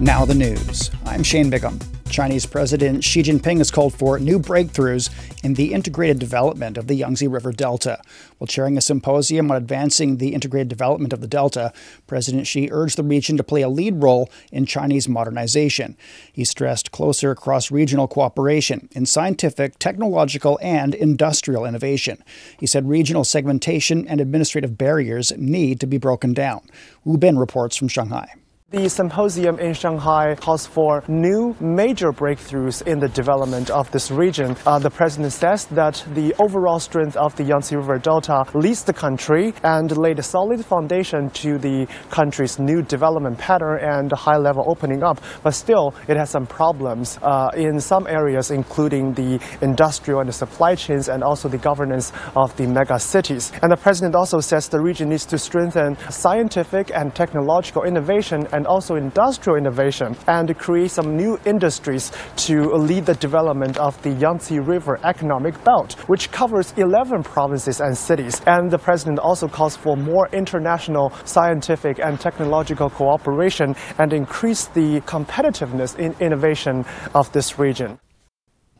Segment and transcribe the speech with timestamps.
[0.00, 0.92] Now the news.
[1.06, 1.80] I'm Shane Bigham.
[2.08, 5.10] Chinese President Xi Jinping has called for new breakthroughs
[5.42, 8.00] in the integrated development of the Yangtze River Delta.
[8.38, 11.72] While chairing a symposium on advancing the integrated development of the Delta,
[12.06, 15.96] President Xi urged the region to play a lead role in Chinese modernization.
[16.32, 22.22] He stressed closer cross regional cooperation in scientific, technological, and industrial innovation.
[22.60, 26.60] He said regional segmentation and administrative barriers need to be broken down.
[27.04, 28.32] Wu Bin reports from Shanghai.
[28.70, 34.58] The symposium in Shanghai calls for new major breakthroughs in the development of this region.
[34.66, 38.92] Uh, the president says that the overall strength of the Yangtze River Delta leads the
[38.92, 44.62] country and laid a solid foundation to the country's new development pattern and high level
[44.66, 45.18] opening up.
[45.42, 50.34] But still, it has some problems uh, in some areas, including the industrial and the
[50.34, 53.50] supply chains and also the governance of the mega cities.
[53.62, 58.66] And the president also says the region needs to strengthen scientific and technological innovation and
[58.66, 64.58] also industrial innovation and create some new industries to lead the development of the Yangtze
[64.58, 68.42] River Economic Belt, which covers 11 provinces and cities.
[68.46, 75.02] And the president also calls for more international scientific and technological cooperation and increase the
[75.02, 76.84] competitiveness in innovation
[77.14, 78.00] of this region.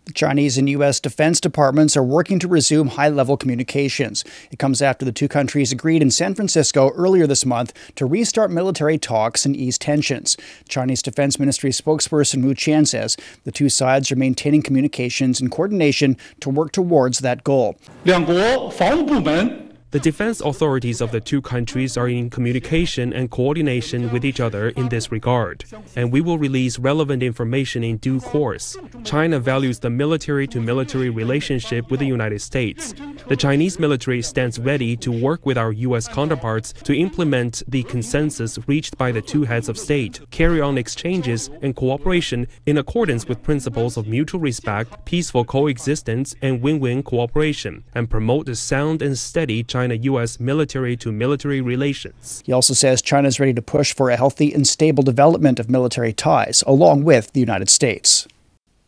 [0.07, 0.99] The Chinese and U.S.
[0.99, 4.25] defense departments are working to resume high level communications.
[4.51, 8.51] It comes after the two countries agreed in San Francisco earlier this month to restart
[8.51, 10.35] military talks and ease tensions.
[10.67, 16.17] Chinese Defense Ministry spokesperson Wu Qian says the two sides are maintaining communications and coordination
[16.41, 17.77] to work towards that goal.
[18.03, 24.38] 两国防务部门 the defense authorities of the two countries are in communication and coordination with each
[24.38, 25.64] other in this regard,
[25.96, 28.76] and we will release relevant information in due course.
[29.02, 32.94] China values the military to military relationship with the United States.
[33.28, 36.06] The Chinese military stands ready to work with our U.S.
[36.06, 41.48] counterparts to implement the consensus reached by the two heads of state, carry on exchanges
[41.62, 47.84] and cooperation in accordance with principles of mutual respect, peaceful coexistence, and win win cooperation,
[47.94, 50.40] and promote a sound and steady China U.S.
[50.40, 52.42] military to military relations.
[52.44, 55.70] He also says China is ready to push for a healthy and stable development of
[55.70, 58.26] military ties, along with the United States.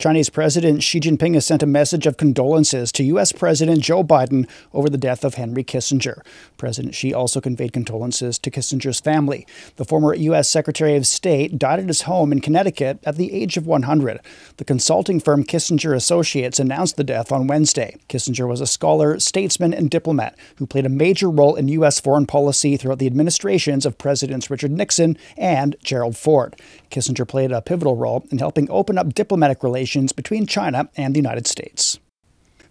[0.01, 3.33] Chinese President Xi Jinping has sent a message of condolences to U.S.
[3.33, 6.25] President Joe Biden over the death of Henry Kissinger.
[6.57, 9.47] President Xi also conveyed condolences to Kissinger's family.
[9.77, 10.49] The former U.S.
[10.49, 14.21] Secretary of State died at his home in Connecticut at the age of 100.
[14.57, 17.99] The consulting firm Kissinger Associates announced the death on Wednesday.
[18.09, 22.01] Kissinger was a scholar, statesman, and diplomat who played a major role in U.S.
[22.01, 26.59] foreign policy throughout the administrations of Presidents Richard Nixon and Gerald Ford.
[26.91, 31.19] Kissinger played a pivotal role in helping open up diplomatic relations between China and the
[31.19, 31.99] United States.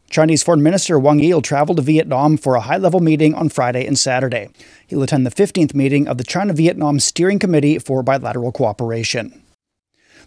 [0.10, 3.50] Chinese Foreign Minister Wang Yi will travel to Vietnam for a high level meeting on
[3.50, 4.50] Friday and Saturday.
[4.88, 9.44] He'll attend the 15th meeting of the China Vietnam Steering Committee for Bilateral Cooperation.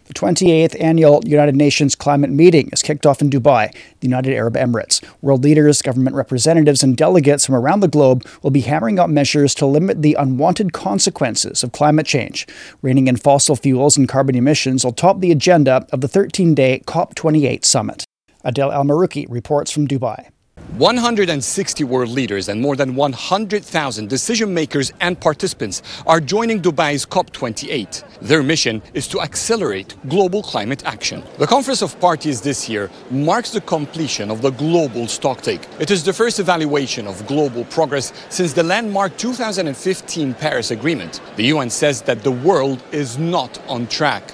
[0.05, 3.71] The 28th annual United Nations climate meeting is kicked off in Dubai,
[4.01, 5.01] the United Arab Emirates.
[5.21, 9.55] World leaders, government representatives, and delegates from around the globe will be hammering out measures
[9.55, 12.45] to limit the unwanted consequences of climate change.
[12.81, 16.81] Reining in fossil fuels and carbon emissions will top the agenda of the 13 day
[16.85, 18.03] COP28 summit.
[18.43, 20.32] Adel Al Maruki reports from Dubai.
[20.77, 28.19] 160 world leaders and more than 100,000 decision makers and participants are joining Dubai's COP28.
[28.21, 31.23] Their mission is to accelerate global climate action.
[31.37, 35.63] The Conference of Parties this year marks the completion of the global stocktake.
[35.79, 41.21] It is the first evaluation of global progress since the landmark 2015 Paris Agreement.
[41.35, 44.33] The UN says that the world is not on track.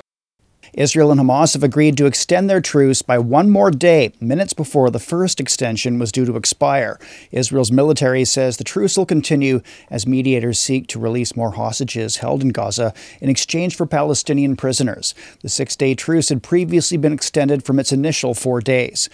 [0.74, 4.90] Israel and Hamas have agreed to extend their truce by one more day, minutes before
[4.90, 7.00] the first extension was due to expire.
[7.32, 12.42] Israel's military says the truce will continue as mediators seek to release more hostages held
[12.42, 15.16] in Gaza in exchange for Palestinian prisoners.
[15.42, 19.10] The six day truce had previously been extended from its initial four days.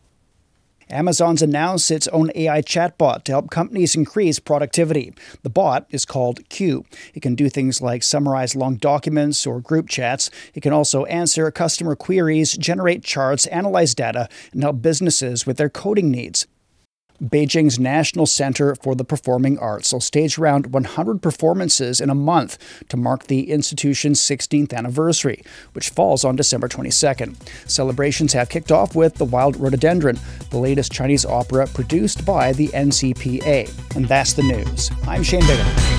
[0.90, 5.14] Amazon's announced its own AI chatbot to help companies increase productivity.
[5.44, 6.86] The bot is called Q.
[7.14, 10.30] It can do things like summarize long documents or group chats.
[10.54, 15.70] It can also answer customer queries, generate charts, analyze data, and help businesses with their
[15.70, 16.46] coding needs.
[17.24, 22.58] Beijing's National Center for the Performing Arts will stage around 100 performances in a month
[22.90, 25.42] to mark the institution's 16th anniversary,
[25.74, 27.36] which falls on December 22nd.
[27.70, 30.20] Celebrations have kicked off with The Wild Rhododendron,
[30.50, 33.96] the latest Chinese opera produced by the NCPA.
[33.96, 34.92] And that's the news.
[35.08, 35.95] I'm Shane Bigham.